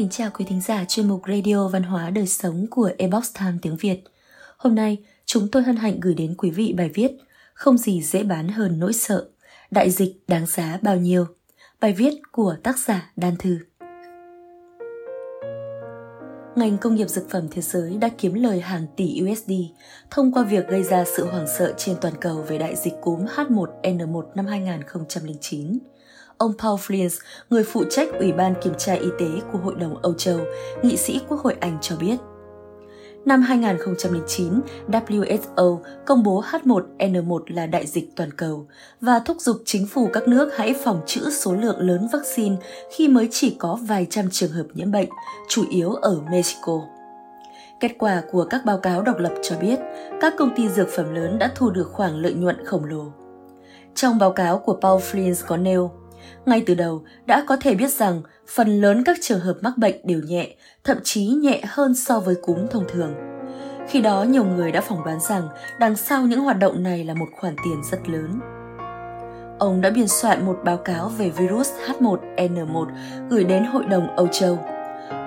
[0.00, 3.58] kính chào quý thính giả chuyên mục Radio Văn hóa Đời Sống của Ebox Time
[3.62, 4.04] tiếng Việt.
[4.56, 7.12] Hôm nay, chúng tôi hân hạnh gửi đến quý vị bài viết
[7.54, 9.28] Không gì dễ bán hơn nỗi sợ,
[9.70, 11.26] đại dịch đáng giá bao nhiêu.
[11.80, 13.58] Bài viết của tác giả Đan Thư.
[16.56, 19.52] Ngành công nghiệp dược phẩm thế giới đã kiếm lời hàng tỷ USD
[20.10, 23.24] thông qua việc gây ra sự hoảng sợ trên toàn cầu về đại dịch cúm
[23.24, 25.78] H1N1 năm 2009
[26.40, 27.20] Ông Paul Flins,
[27.50, 30.38] người phụ trách Ủy ban Kiểm tra Y tế của Hội đồng Âu Châu,
[30.82, 32.16] nghị sĩ Quốc hội Anh cho biết.
[33.24, 38.66] Năm 2009, WHO công bố H1N1 là đại dịch toàn cầu
[39.00, 42.56] và thúc giục chính phủ các nước hãy phòng trữ số lượng lớn vaccine
[42.96, 45.08] khi mới chỉ có vài trăm trường hợp nhiễm bệnh,
[45.48, 46.80] chủ yếu ở Mexico.
[47.80, 49.78] Kết quả của các báo cáo độc lập cho biết,
[50.20, 53.04] các công ty dược phẩm lớn đã thu được khoản lợi nhuận khổng lồ.
[53.94, 55.90] Trong báo cáo của Paul Flins có nêu,
[56.46, 60.06] ngay từ đầu đã có thể biết rằng phần lớn các trường hợp mắc bệnh
[60.06, 63.14] đều nhẹ, thậm chí nhẹ hơn so với cúm thông thường.
[63.88, 67.14] Khi đó nhiều người đã phỏng đoán rằng đằng sau những hoạt động này là
[67.14, 68.40] một khoản tiền rất lớn.
[69.58, 72.86] Ông đã biên soạn một báo cáo về virus H1N1
[73.30, 74.58] gửi đến Hội đồng Âu Châu.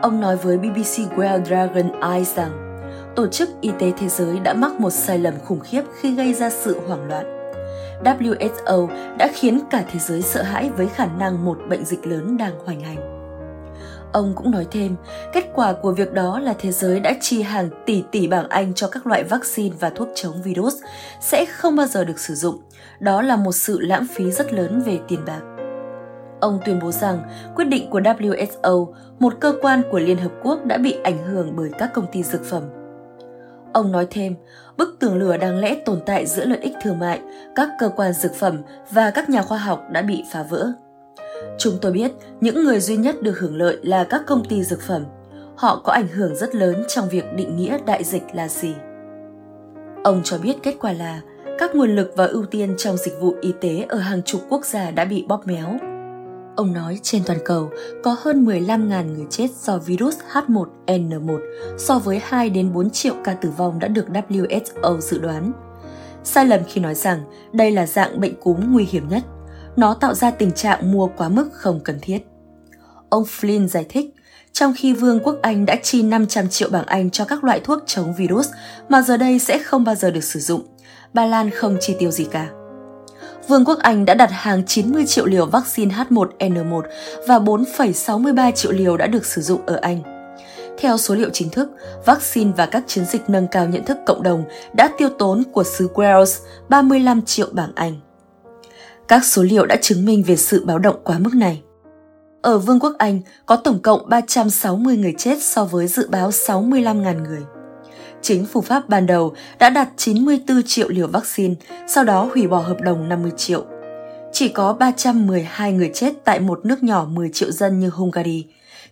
[0.02, 2.64] Ông nói với BBC Well Dragon Eye rằng
[3.16, 6.34] Tổ chức Y tế Thế giới đã mắc một sai lầm khủng khiếp khi gây
[6.34, 7.42] ra sự hoảng loạn
[8.04, 8.88] WHO
[9.18, 12.60] đã khiến cả thế giới sợ hãi với khả năng một bệnh dịch lớn đang
[12.66, 13.14] hoành hành.
[14.14, 14.95] Ông cũng nói thêm,
[15.34, 18.73] kết quả của việc đó là thế giới đã chi hàng tỷ tỷ bảng Anh
[18.73, 20.76] cho các loại vaccine và thuốc chống virus
[21.22, 22.58] sẽ không bao giờ được sử dụng.
[23.00, 25.42] Đó là một sự lãng phí rất lớn về tiền bạc.
[26.42, 27.20] Ông tuyên bố rằng
[27.56, 31.56] quyết định của WHO, một cơ quan của Liên Hợp Quốc đã bị ảnh hưởng
[31.56, 32.83] bởi các công ty dược phẩm
[33.74, 34.36] Ông nói thêm,
[34.78, 37.22] bức tường lửa đáng lẽ tồn tại giữa lợi ích thương mại,
[37.56, 40.72] các cơ quan dược phẩm và các nhà khoa học đã bị phá vỡ.
[41.58, 44.82] Chúng tôi biết những người duy nhất được hưởng lợi là các công ty dược
[44.82, 45.06] phẩm.
[45.56, 48.76] Họ có ảnh hưởng rất lớn trong việc định nghĩa đại dịch là gì.
[50.04, 51.22] Ông cho biết kết quả là
[51.60, 54.66] các nguồn lực và ưu tiên trong dịch vụ y tế ở hàng chục quốc
[54.66, 55.78] gia đã bị bóp méo
[56.55, 57.71] Ông nói trên toàn cầu
[58.03, 61.39] có hơn 15.000 người chết do virus H1N1
[61.77, 65.52] so với 2 đến 4 triệu ca tử vong đã được WHO dự đoán.
[66.23, 67.19] Sai lầm khi nói rằng
[67.53, 69.23] đây là dạng bệnh cúm nguy hiểm nhất.
[69.75, 72.19] Nó tạo ra tình trạng mua quá mức không cần thiết.
[73.09, 74.14] Ông Flynn giải thích,
[74.52, 77.83] trong khi Vương quốc Anh đã chi 500 triệu bảng Anh cho các loại thuốc
[77.85, 78.49] chống virus
[78.89, 80.61] mà giờ đây sẽ không bao giờ được sử dụng,
[81.14, 82.49] Ba Lan không chi tiêu gì cả.
[83.48, 86.81] Vương quốc Anh đã đặt hàng 90 triệu liều vaccine H1N1
[87.27, 90.02] và 4,63 triệu liều đã được sử dụng ở Anh.
[90.77, 91.70] Theo số liệu chính thức,
[92.05, 94.43] vaccine và các chiến dịch nâng cao nhận thức cộng đồng
[94.73, 96.39] đã tiêu tốn của xứ Wales
[96.70, 97.99] 35 triệu bảng Anh.
[99.08, 101.61] Các số liệu đã chứng minh về sự báo động quá mức này.
[102.42, 107.23] Ở Vương quốc Anh có tổng cộng 360 người chết so với dự báo 65.000
[107.23, 107.42] người
[108.23, 111.56] chính phủ Pháp ban đầu đã đặt 94 triệu liều vaccine,
[111.88, 113.66] sau đó hủy bỏ hợp đồng 50 triệu.
[114.32, 118.45] Chỉ có 312 người chết tại một nước nhỏ 10 triệu dân như Hungary.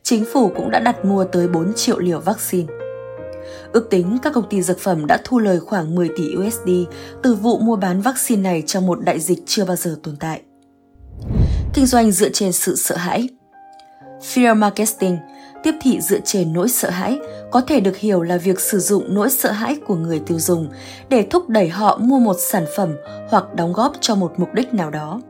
[0.03, 2.73] Chính phủ cũng đã đặt mua tới 4 triệu liều vaccine.
[3.73, 6.69] Ước tính các công ty dược phẩm đã thu lời khoảng 10 tỷ USD
[7.23, 10.41] từ vụ mua bán vaccine này trong một đại dịch chưa bao giờ tồn tại.
[11.73, 13.29] Kinh doanh dựa trên sự sợ hãi
[14.21, 15.17] Fear marketing
[15.63, 17.19] tiếp thị dựa trên nỗi sợ hãi
[17.51, 20.67] có thể được hiểu là việc sử dụng nỗi sợ hãi của người tiêu dùng
[21.09, 22.95] để thúc đẩy họ mua một sản phẩm
[23.29, 25.21] hoặc đóng góp cho một mục đích nào đó.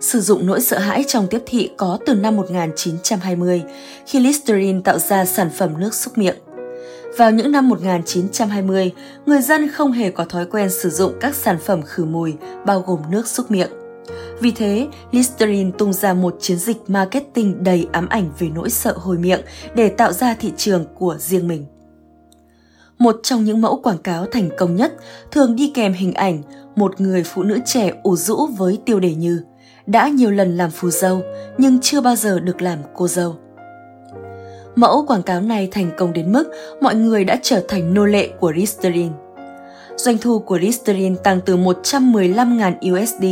[0.00, 3.62] Sử dụng nỗi sợ hãi trong tiếp thị có từ năm 1920
[4.06, 6.36] khi Listerine tạo ra sản phẩm nước súc miệng.
[7.16, 8.92] Vào những năm 1920,
[9.26, 12.34] người dân không hề có thói quen sử dụng các sản phẩm khử mùi
[12.66, 13.70] bao gồm nước súc miệng.
[14.40, 18.94] Vì thế, Listerine tung ra một chiến dịch marketing đầy ám ảnh về nỗi sợ
[18.96, 19.40] hồi miệng
[19.74, 21.66] để tạo ra thị trường của riêng mình.
[22.98, 24.94] Một trong những mẫu quảng cáo thành công nhất
[25.30, 26.42] thường đi kèm hình ảnh
[26.76, 29.42] một người phụ nữ trẻ ủ rũ với tiêu đề như
[29.86, 31.22] đã nhiều lần làm phù dâu
[31.58, 33.36] nhưng chưa bao giờ được làm cô dâu.
[34.76, 36.44] Mẫu quảng cáo này thành công đến mức
[36.80, 39.14] mọi người đã trở thành nô lệ của Listerine
[40.00, 43.24] doanh thu của Listerine tăng từ 115.000 USD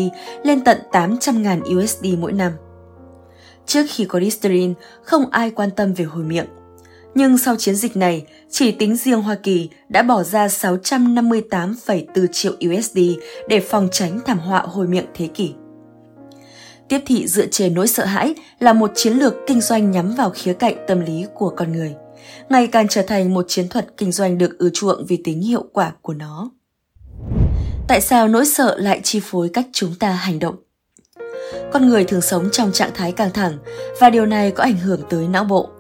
[0.45, 2.53] lên tận 800.000 USD mỗi năm.
[3.67, 6.47] Trước khi có Listerine, không ai quan tâm về hồi miệng.
[7.15, 12.53] Nhưng sau chiến dịch này, chỉ tính riêng Hoa Kỳ đã bỏ ra 658,4 triệu
[12.53, 12.99] USD
[13.49, 15.55] để phòng tránh thảm họa hồi miệng thế kỷ.
[16.89, 20.31] Tiếp thị dựa trên nỗi sợ hãi là một chiến lược kinh doanh nhắm vào
[20.35, 21.95] khía cạnh tâm lý của con người,
[22.49, 25.65] ngày càng trở thành một chiến thuật kinh doanh được ưa chuộng vì tính hiệu
[25.73, 26.51] quả của nó
[27.89, 30.57] tại sao nỗi sợ lại chi phối cách chúng ta hành động
[31.73, 33.59] con người thường sống trong trạng thái căng thẳng
[34.01, 35.71] và điều này có ảnh hưởng tới não bộ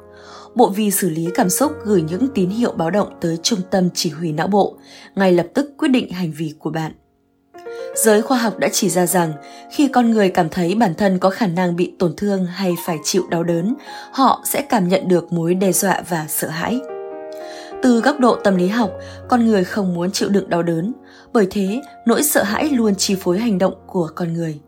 [0.56, 3.88] Bộ Vi xử lý cảm xúc gửi những tín hiệu báo động tới trung tâm
[3.94, 4.76] chỉ huy não bộ,
[5.14, 6.93] ngay lập tức quyết định hành vi của bạn.
[7.94, 9.32] Giới khoa học đã chỉ ra rằng
[9.73, 12.99] khi con người cảm thấy bản thân có khả năng bị tổn thương hay phải
[13.05, 13.75] chịu đau đớn,
[14.12, 16.81] họ sẽ cảm nhận được mối đe dọa và sợ hãi.
[17.82, 18.90] Từ góc độ tâm lý học,
[19.28, 20.93] con người không muốn chịu đựng đau đớn,
[21.32, 24.61] bởi thế nỗi sợ hãi luôn chi phối hành động của con người.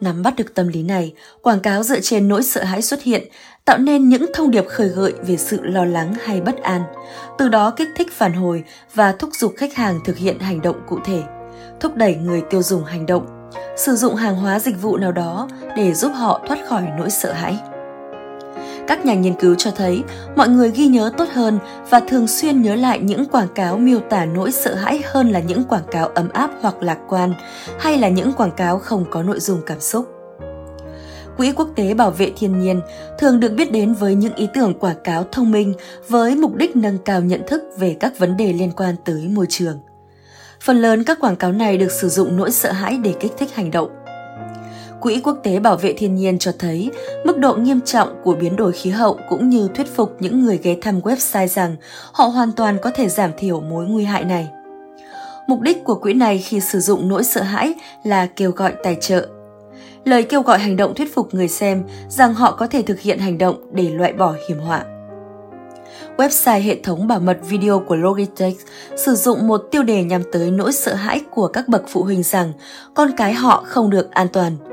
[0.00, 3.22] Nắm bắt được tâm lý này, quảng cáo dựa trên nỗi sợ hãi xuất hiện,
[3.64, 6.82] tạo nên những thông điệp khởi gợi về sự lo lắng hay bất an,
[7.38, 8.64] từ đó kích thích phản hồi
[8.94, 11.22] và thúc giục khách hàng thực hiện hành động cụ thể,
[11.80, 15.48] thúc đẩy người tiêu dùng hành động, sử dụng hàng hóa dịch vụ nào đó
[15.76, 17.58] để giúp họ thoát khỏi nỗi sợ hãi.
[18.86, 20.02] Các nhà nghiên cứu cho thấy,
[20.36, 21.58] mọi người ghi nhớ tốt hơn
[21.90, 25.40] và thường xuyên nhớ lại những quảng cáo miêu tả nỗi sợ hãi hơn là
[25.40, 27.34] những quảng cáo ấm áp hoặc lạc quan,
[27.78, 30.08] hay là những quảng cáo không có nội dung cảm xúc.
[31.36, 32.80] Quỹ quốc tế bảo vệ thiên nhiên
[33.18, 35.74] thường được biết đến với những ý tưởng quảng cáo thông minh
[36.08, 39.46] với mục đích nâng cao nhận thức về các vấn đề liên quan tới môi
[39.48, 39.80] trường.
[40.60, 43.54] Phần lớn các quảng cáo này được sử dụng nỗi sợ hãi để kích thích
[43.54, 44.03] hành động.
[45.00, 46.90] Quỹ quốc tế bảo vệ thiên nhiên cho thấy,
[47.24, 50.58] mức độ nghiêm trọng của biến đổi khí hậu cũng như thuyết phục những người
[50.62, 51.76] ghé thăm website rằng
[52.12, 54.48] họ hoàn toàn có thể giảm thiểu mối nguy hại này.
[55.48, 57.74] Mục đích của quỹ này khi sử dụng nỗi sợ hãi
[58.04, 59.28] là kêu gọi tài trợ.
[60.04, 63.18] Lời kêu gọi hành động thuyết phục người xem rằng họ có thể thực hiện
[63.18, 64.84] hành động để loại bỏ hiểm họa.
[66.16, 68.56] Website hệ thống bảo mật video của Logitech
[68.96, 72.22] sử dụng một tiêu đề nhằm tới nỗi sợ hãi của các bậc phụ huynh
[72.22, 72.52] rằng
[72.94, 74.56] con cái họ không được an toàn–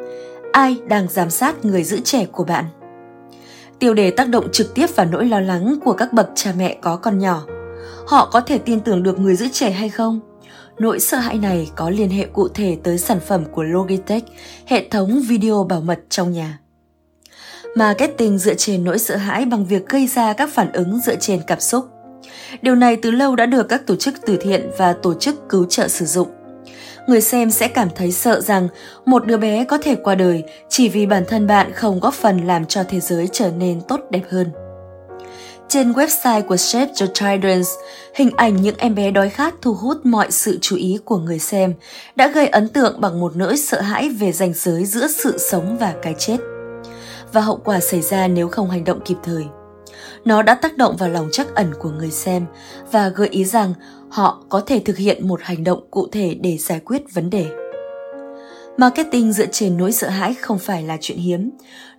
[0.52, 2.66] ai đang giám sát người giữ trẻ của bạn.
[3.80, 6.78] Tiêu đề tác động trực tiếp vào nỗi lo lắng của các bậc cha mẹ
[6.82, 7.44] có con nhỏ.
[8.08, 10.20] Họ có thể tin tưởng được người giữ trẻ hay không?
[10.80, 14.24] Nỗi sợ hãi này có liên hệ cụ thể tới sản phẩm của Logitech,
[14.66, 16.61] hệ thống video bảo mật trong nhà.
[17.76, 21.42] Marketing dựa trên nỗi sợ hãi bằng việc gây ra các phản ứng dựa trên
[21.48, 21.86] cảm xúc.
[22.62, 25.66] Điều này từ lâu đã được các tổ chức từ thiện và tổ chức cứu
[25.70, 26.28] trợ sử dụng
[27.08, 28.68] người xem sẽ cảm thấy sợ rằng
[29.06, 32.48] một đứa bé có thể qua đời chỉ vì bản thân bạn không góp phần
[32.48, 34.48] làm cho thế giới trở nên tốt đẹp hơn.
[35.68, 37.62] Trên website của Save the Children,
[38.16, 41.40] hình ảnh những em bé đói khát thu hút mọi sự chú ý của người
[41.40, 41.74] xem,
[42.16, 45.78] đã gây ấn tượng bằng một nỗi sợ hãi về ranh giới giữa sự sống
[45.78, 46.51] và cái chết.
[47.34, 49.46] Và hậu quả xảy ra nếu không hành động kịp thời.
[50.26, 52.46] Nó đã tác động vào lòng chắc ẩn của người xem
[52.92, 53.74] và gợi ý rằng
[54.10, 57.46] họ có thể thực hiện một hành động cụ thể để giải quyết vấn đề.
[58.78, 61.50] Marketing dựa trên nỗi sợ hãi không phải là chuyện hiếm.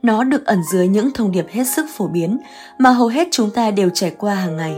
[0.02, 2.38] Nó được ẩn dưới những thông điệp hết sức phổ biến
[2.78, 4.74] mà hầu hết chúng ta đều trải qua hàng ngày.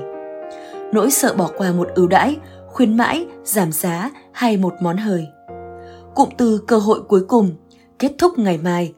[0.93, 2.37] Nỗi sợ bỏ qua một ưu đãi,
[2.67, 5.27] khuyến mãi, giảm giá hay một món hời.
[6.15, 7.51] Cụm từ cơ hội cuối cùng,
[7.99, 8.93] kết thúc ngày mai,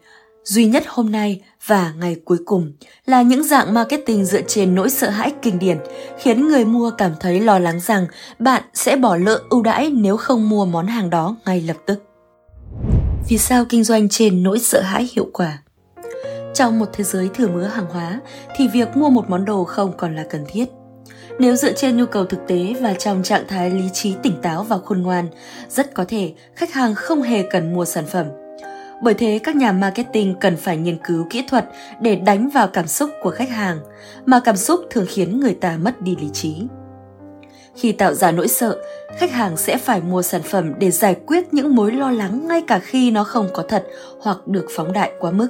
[0.46, 2.72] duy nhất hôm nay và ngày cuối cùng
[3.06, 5.78] là những dạng marketing dựa trên nỗi sợ hãi kinh điển
[6.18, 8.06] khiến người mua cảm thấy lo lắng rằng
[8.38, 12.02] bạn sẽ bỏ lỡ ưu đãi nếu không mua món hàng đó ngay lập tức.
[13.28, 15.58] Vì sao kinh doanh trên nỗi sợ hãi hiệu quả?
[16.54, 18.20] Trong một thế giới thừa mứa hàng hóa
[18.56, 20.64] thì việc mua một món đồ không còn là cần thiết.
[21.38, 24.62] Nếu dựa trên nhu cầu thực tế và trong trạng thái lý trí tỉnh táo
[24.62, 25.28] và khôn ngoan,
[25.68, 28.26] rất có thể khách hàng không hề cần mua sản phẩm–
[29.02, 31.68] bởi thế các nhà marketing cần phải nghiên cứu kỹ thuật
[32.00, 33.78] để đánh vào cảm xúc của khách hàng,
[34.26, 36.66] mà cảm xúc thường khiến người ta mất đi lý trí.
[37.74, 38.78] Khi tạo ra nỗi sợ,
[39.18, 42.62] khách hàng sẽ phải mua sản phẩm để giải quyết những mối lo lắng ngay
[42.66, 43.86] cả khi nó không có thật
[44.20, 45.48] hoặc được phóng đại quá mức.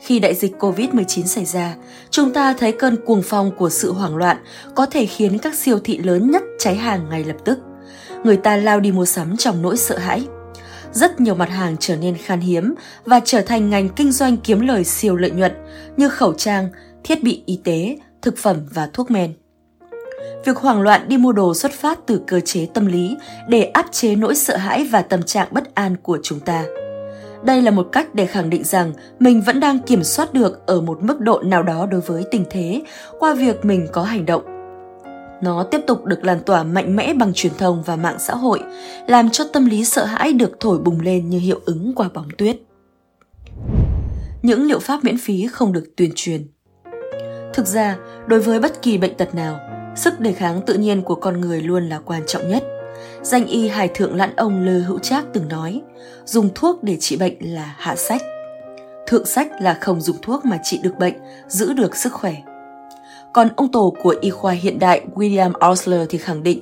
[0.00, 1.74] Khi đại dịch COVID-19 xảy ra,
[2.10, 4.36] chúng ta thấy cơn cuồng phong của sự hoảng loạn
[4.74, 7.58] có thể khiến các siêu thị lớn nhất cháy hàng ngay lập tức.
[8.24, 10.26] Người ta lao đi mua sắm trong nỗi sợ hãi
[10.92, 14.60] rất nhiều mặt hàng trở nên khan hiếm và trở thành ngành kinh doanh kiếm
[14.60, 15.52] lời siêu lợi nhuận
[15.96, 16.68] như khẩu trang,
[17.04, 19.32] thiết bị y tế, thực phẩm và thuốc men.
[20.44, 23.16] Việc hoảng loạn đi mua đồ xuất phát từ cơ chế tâm lý
[23.48, 26.64] để áp chế nỗi sợ hãi và tâm trạng bất an của chúng ta.
[27.42, 30.80] Đây là một cách để khẳng định rằng mình vẫn đang kiểm soát được ở
[30.80, 32.82] một mức độ nào đó đối với tình thế
[33.18, 34.57] qua việc mình có hành động
[35.42, 38.60] nó tiếp tục được lan tỏa mạnh mẽ bằng truyền thông và mạng xã hội,
[39.06, 42.28] làm cho tâm lý sợ hãi được thổi bùng lên như hiệu ứng quả bóng
[42.38, 42.56] tuyết.
[44.42, 46.46] Những liệu pháp miễn phí không được tuyên truyền.
[47.54, 49.60] Thực ra, đối với bất kỳ bệnh tật nào,
[49.96, 52.64] sức đề kháng tự nhiên của con người luôn là quan trọng nhất.
[53.22, 55.82] Danh y hài thượng lãn ông Lê Hữu Trác từng nói,
[56.24, 58.22] dùng thuốc để trị bệnh là hạ sách.
[59.06, 61.14] Thượng sách là không dùng thuốc mà trị được bệnh,
[61.48, 62.34] giữ được sức khỏe.
[63.38, 66.60] Còn ông tổ của y khoa hiện đại William Osler thì khẳng định,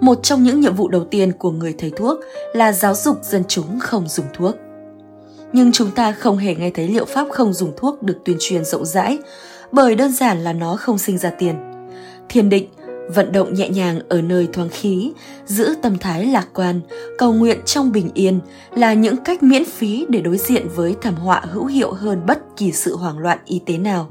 [0.00, 2.18] một trong những nhiệm vụ đầu tiên của người thầy thuốc
[2.52, 4.54] là giáo dục dân chúng không dùng thuốc.
[5.52, 8.64] Nhưng chúng ta không hề nghe thấy liệu pháp không dùng thuốc được tuyên truyền
[8.64, 9.18] rộng rãi,
[9.72, 11.54] bởi đơn giản là nó không sinh ra tiền.
[12.28, 12.68] Thiền định,
[13.14, 15.12] vận động nhẹ nhàng ở nơi thoáng khí,
[15.46, 16.80] giữ tâm thái lạc quan,
[17.18, 18.40] cầu nguyện trong bình yên
[18.74, 22.38] là những cách miễn phí để đối diện với thảm họa hữu hiệu hơn bất
[22.56, 24.08] kỳ sự hoảng loạn y tế nào.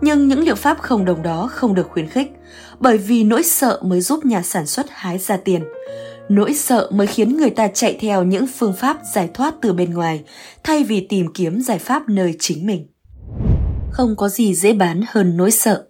[0.00, 2.32] Nhưng những liệu pháp không đồng đó không được khuyến khích,
[2.78, 5.64] bởi vì nỗi sợ mới giúp nhà sản xuất hái ra tiền.
[6.28, 9.94] Nỗi sợ mới khiến người ta chạy theo những phương pháp giải thoát từ bên
[9.94, 10.24] ngoài,
[10.64, 12.86] thay vì tìm kiếm giải pháp nơi chính mình.
[13.90, 15.84] Không có gì dễ bán hơn nỗi sợ.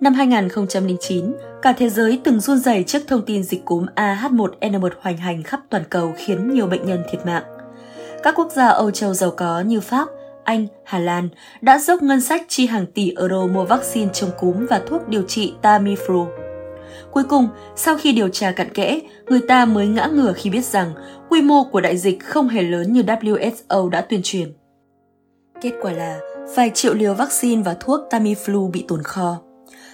[0.00, 5.16] Năm 2009, cả thế giới từng run rẩy trước thông tin dịch cúm AH1N1 hoành
[5.16, 7.42] hành khắp toàn cầu khiến nhiều bệnh nhân thiệt mạng.
[8.22, 10.08] Các quốc gia Âu Châu giàu có như Pháp,
[10.44, 11.28] anh, Hà Lan
[11.60, 15.22] đã dốc ngân sách chi hàng tỷ euro mua vaccine chống cúm và thuốc điều
[15.22, 16.26] trị Tamiflu.
[17.10, 20.64] Cuối cùng, sau khi điều tra cặn kẽ, người ta mới ngã ngửa khi biết
[20.64, 20.94] rằng
[21.28, 24.52] quy mô của đại dịch không hề lớn như WHO đã tuyên truyền.
[25.60, 26.18] Kết quả là
[26.56, 29.38] vài triệu liều vaccine và thuốc Tamiflu bị tồn kho.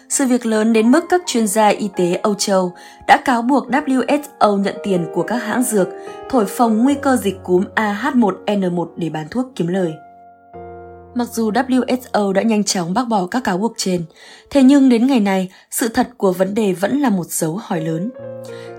[0.08, 2.72] Sự việc lớn đến mức các chuyên gia y tế Âu Châu
[3.06, 5.88] đã cáo buộc WHO nhận tiền của các hãng dược,
[6.30, 9.92] thổi phồng nguy cơ dịch cúm AH1N1 để bán thuốc kiếm lời.
[11.14, 14.04] Mặc dù WHO đã nhanh chóng bác bỏ các cáo buộc trên,
[14.50, 17.80] thế nhưng đến ngày này, sự thật của vấn đề vẫn là một dấu hỏi
[17.80, 18.10] lớn.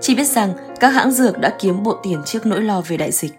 [0.00, 3.12] Chỉ biết rằng các hãng dược đã kiếm bộ tiền trước nỗi lo về đại
[3.12, 3.32] dịch.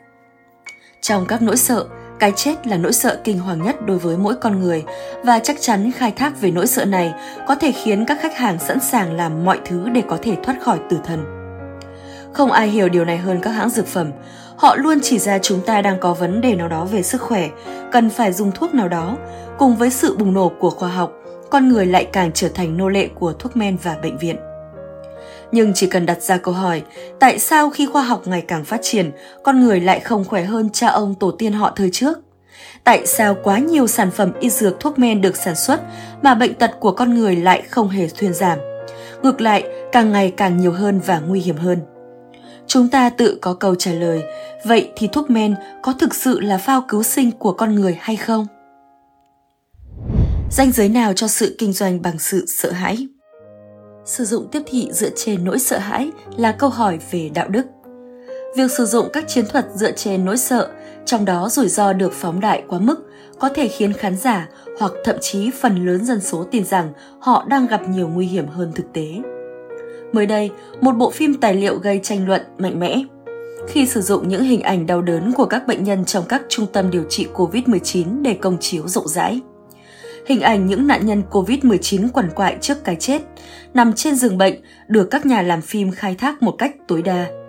[1.02, 1.86] Trong các nỗi sợ,
[2.20, 4.84] cái chết là nỗi sợ kinh hoàng nhất đối với mỗi con người
[5.24, 7.14] và chắc chắn khai thác về nỗi sợ này
[7.48, 10.62] có thể khiến các khách hàng sẵn sàng làm mọi thứ để có thể thoát
[10.62, 11.26] khỏi tử thần.
[12.34, 14.12] Không ai hiểu điều này hơn các hãng dược phẩm.
[14.56, 17.50] Họ luôn chỉ ra chúng ta đang có vấn đề nào đó về sức khỏe,
[17.92, 19.18] cần phải dùng thuốc nào đó.
[19.58, 21.14] Cùng với sự bùng nổ của khoa học,
[21.50, 24.36] con người lại càng trở thành nô lệ của thuốc men và bệnh viện.
[25.52, 26.84] Nhưng chỉ cần đặt ra câu hỏi,
[27.20, 29.12] tại sao khi khoa học ngày càng phát triển,
[29.44, 32.20] con người lại không khỏe hơn cha ông tổ tiên họ thời trước?
[32.84, 35.82] Tại sao quá nhiều sản phẩm y dược thuốc men được sản xuất
[36.22, 38.60] mà bệnh tật của con người lại không hề thuyên giảm?
[39.24, 41.78] Ngược lại, càng ngày càng nhiều hơn và nguy hiểm hơn.
[42.68, 44.24] Chúng ta tự có câu trả lời,
[44.66, 48.16] vậy thì thuốc men có thực sự là phao cứu sinh của con người hay
[48.16, 48.48] không?
[50.52, 53.08] Danh giới nào cho sự kinh doanh bằng sự sợ hãi?
[54.06, 57.66] sử dụng tiếp thị dựa trên nỗi sợ hãi là câu hỏi về đạo đức
[58.56, 60.70] việc sử dụng các chiến thuật dựa trên nỗi sợ
[61.06, 63.00] trong đó rủi ro được phóng đại quá mức
[63.40, 64.50] có thể khiến khán giả
[64.80, 68.48] hoặc thậm chí phần lớn dân số tin rằng họ đang gặp nhiều nguy hiểm
[68.48, 69.08] hơn thực tế
[70.12, 70.52] mới đây
[70.82, 73.04] một bộ phim tài liệu gây tranh luận mạnh mẽ
[73.68, 76.66] khi sử dụng những hình ảnh đau đớn của các bệnh nhân trong các trung
[76.74, 79.42] tâm điều trị COVID-19 để công chiếu rộng rãi
[80.26, 83.22] hình ảnh những nạn nhân COVID-19 quằn quại trước cái chết,
[83.74, 84.56] nằm trên giường bệnh
[84.88, 87.41] được các nhà làm phim khai thác một cách tối đa.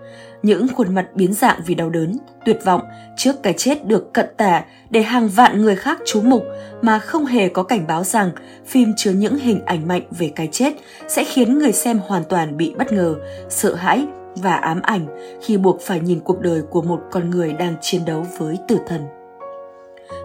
[0.43, 2.81] Những khuôn mặt biến dạng vì đau đớn, tuyệt vọng
[3.17, 6.43] trước cái chết được cận tả để hàng vạn người khác chú mục
[6.83, 8.31] mà không hề có cảnh báo rằng
[8.67, 10.73] phim chứa những hình ảnh mạnh về cái chết
[11.09, 13.15] sẽ khiến người xem hoàn toàn bị bất ngờ,
[13.49, 14.07] sợ hãi
[14.37, 15.07] và ám ảnh
[15.43, 18.79] khi buộc phải nhìn cuộc đời của một con người đang chiến đấu với tử
[18.87, 19.03] thần.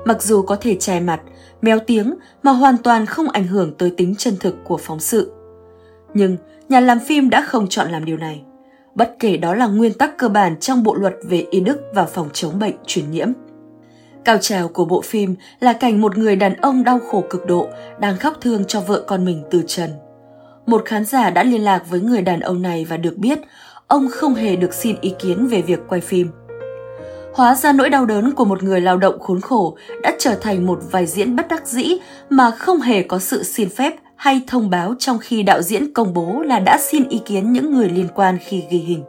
[0.05, 1.21] Mặc dù có thể che mặt,
[1.61, 5.31] méo tiếng mà hoàn toàn không ảnh hưởng tới tính chân thực của phóng sự.
[6.13, 6.37] Nhưng
[6.69, 8.43] nhà làm phim đã không chọn làm điều này,
[8.97, 12.05] bất kể đó là nguyên tắc cơ bản trong bộ luật về y đức và
[12.05, 13.27] phòng chống bệnh truyền nhiễm.
[14.25, 17.67] Cao trào của bộ phim là cảnh một người đàn ông đau khổ cực độ,
[17.99, 19.89] đang khóc thương cho vợ con mình từ trần.
[20.65, 23.39] Một khán giả đã liên lạc với người đàn ông này và được biết,
[23.87, 26.31] ông không hề được xin ý kiến về việc quay phim.
[27.33, 30.65] Hóa ra nỗi đau đớn của một người lao động khốn khổ đã trở thành
[30.65, 31.97] một vai diễn bất đắc dĩ
[32.29, 36.13] mà không hề có sự xin phép hay thông báo trong khi đạo diễn công
[36.13, 39.03] bố là đã xin ý kiến những người liên quan khi ghi hình.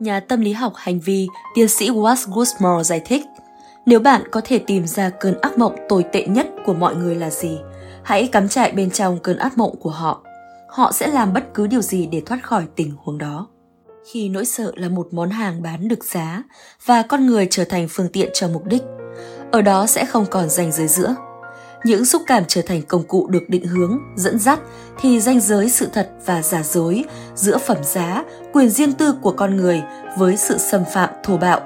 [0.00, 3.22] Nhà tâm lý học hành vi, tiến sĩ Was Gusmore giải thích,
[3.86, 7.14] nếu bạn có thể tìm ra cơn ác mộng tồi tệ nhất của mọi người
[7.14, 7.58] là gì,
[8.02, 10.22] hãy cắm trại bên trong cơn ác mộng của họ.
[10.68, 13.48] Họ sẽ làm bất cứ điều gì để thoát khỏi tình huống đó
[14.04, 16.42] khi nỗi sợ là một món hàng bán được giá
[16.84, 18.82] và con người trở thành phương tiện cho mục đích
[19.52, 21.14] ở đó sẽ không còn ranh giới giữa
[21.84, 24.60] những xúc cảm trở thành công cụ được định hướng dẫn dắt
[25.00, 29.32] thì ranh giới sự thật và giả dối giữa phẩm giá quyền riêng tư của
[29.32, 29.82] con người
[30.18, 31.60] với sự xâm phạm thô bạo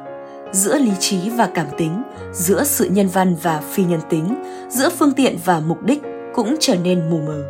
[0.52, 4.90] giữa lý trí và cảm tính giữa sự nhân văn và phi nhân tính giữa
[4.98, 6.02] phương tiện và mục đích
[6.34, 7.42] cũng trở nên mù mờ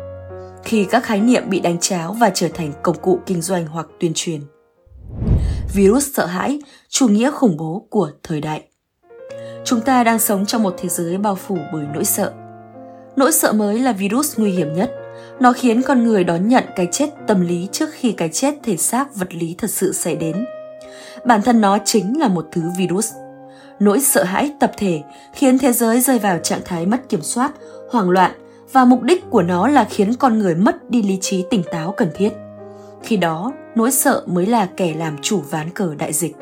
[0.63, 3.87] khi các khái niệm bị đánh cháo và trở thành công cụ kinh doanh hoặc
[3.99, 4.41] tuyên truyền
[5.73, 6.59] virus sợ hãi,
[6.89, 8.63] chủ nghĩa khủng bố của thời đại.
[9.65, 12.33] Chúng ta đang sống trong một thế giới bao phủ bởi nỗi sợ.
[13.17, 14.91] Nỗi sợ mới là virus nguy hiểm nhất.
[15.39, 18.77] Nó khiến con người đón nhận cái chết tâm lý trước khi cái chết thể
[18.77, 20.45] xác vật lý thật sự xảy đến.
[21.25, 23.13] Bản thân nó chính là một thứ virus.
[23.79, 25.01] Nỗi sợ hãi tập thể
[25.33, 27.51] khiến thế giới rơi vào trạng thái mất kiểm soát,
[27.91, 28.31] hoảng loạn
[28.71, 31.93] và mục đích của nó là khiến con người mất đi lý trí tỉnh táo
[31.97, 32.29] cần thiết.
[33.03, 36.35] Khi đó, nỗi sợ mới là kẻ làm chủ ván cờ đại dịch.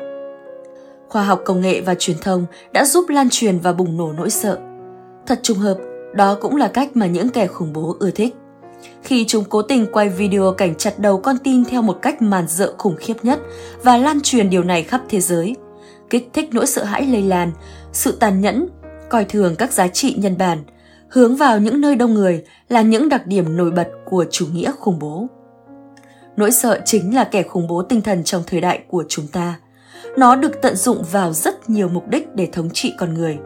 [1.08, 4.30] Khoa học công nghệ và truyền thông đã giúp lan truyền và bùng nổ nỗi
[4.30, 4.58] sợ.
[5.26, 5.76] Thật trùng hợp,
[6.16, 8.34] đó cũng là cách mà những kẻ khủng bố ưa thích.
[9.02, 12.44] Khi chúng cố tình quay video cảnh chặt đầu con tin theo một cách màn
[12.48, 13.40] dợ khủng khiếp nhất
[13.82, 15.56] và lan truyền điều này khắp thế giới,
[16.10, 17.52] kích thích nỗi sợ hãi lây lan,
[17.92, 18.68] sự tàn nhẫn,
[19.08, 20.58] coi thường các giá trị nhân bản,
[21.08, 24.72] hướng vào những nơi đông người là những đặc điểm nổi bật của chủ nghĩa
[24.72, 25.26] khủng bố.
[26.36, 29.58] Nỗi sợ chính là kẻ khủng bố tinh thần trong thời đại của chúng ta.
[30.16, 33.38] Nó được tận dụng vào rất nhiều mục đích để thống trị con người.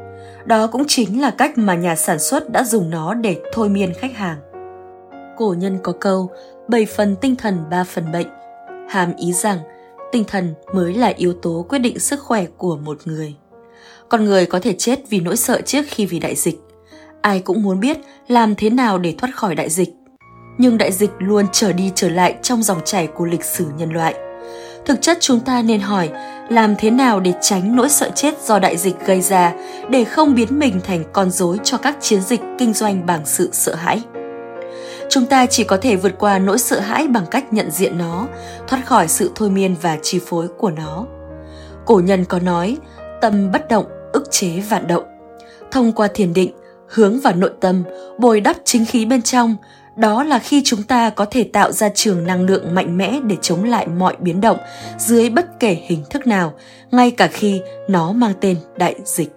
[0.44, 3.92] Đó cũng chính là cách mà nhà sản xuất đã dùng nó để thôi miên
[3.94, 4.38] khách hàng.
[5.36, 6.30] Cổ nhân có câu,
[6.68, 8.26] bảy phần tinh thần ba phần bệnh,
[8.88, 9.58] hàm ý rằng
[10.12, 13.34] tinh thần mới là yếu tố quyết định sức khỏe của một người.
[14.08, 16.60] Con người có thể chết vì nỗi sợ trước khi vì đại dịch.
[17.20, 19.88] Ai cũng muốn biết làm thế nào để thoát khỏi đại dịch.
[20.58, 23.92] Nhưng đại dịch luôn trở đi trở lại trong dòng chảy của lịch sử nhân
[23.92, 24.14] loại.
[24.86, 26.10] Thực chất chúng ta nên hỏi
[26.50, 29.52] làm thế nào để tránh nỗi sợ chết do đại dịch gây ra,
[29.88, 33.50] để không biến mình thành con rối cho các chiến dịch kinh doanh bằng sự
[33.52, 34.02] sợ hãi?
[35.08, 38.26] Chúng ta chỉ có thể vượt qua nỗi sợ hãi bằng cách nhận diện nó,
[38.68, 41.06] thoát khỏi sự thôi miên và chi phối của nó.
[41.86, 42.76] Cổ nhân có nói,
[43.20, 45.04] tâm bất động, ức chế vạn động.
[45.70, 46.52] Thông qua thiền định,
[46.86, 47.82] hướng vào nội tâm,
[48.18, 49.56] bồi đắp chính khí bên trong
[49.96, 53.36] đó là khi chúng ta có thể tạo ra trường năng lượng mạnh mẽ để
[53.42, 54.58] chống lại mọi biến động
[54.98, 56.54] dưới bất kể hình thức nào
[56.90, 59.30] ngay cả khi nó mang tên đại dịch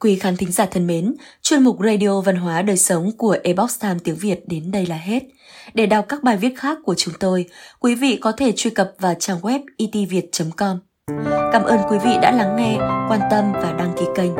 [0.00, 3.80] Quý khán thính giả thân mến, chuyên mục Radio Văn hóa Đời Sống của Ebox
[3.82, 5.22] Time tiếng Việt đến đây là hết.
[5.74, 7.46] Để đọc các bài viết khác của chúng tôi,
[7.80, 10.78] quý vị có thể truy cập vào trang web itviet.com.
[11.52, 12.76] Cảm ơn quý vị đã lắng nghe,
[13.08, 14.30] quan tâm và đăng ký kênh.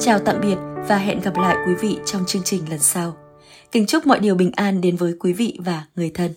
[0.00, 0.56] Chào tạm biệt
[0.88, 3.25] và hẹn gặp lại quý vị trong chương trình lần sau.
[3.76, 6.32] Kính chúc mọi điều bình an đến với quý vị và người thân.